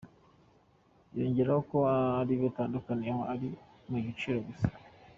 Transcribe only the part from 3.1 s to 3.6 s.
ari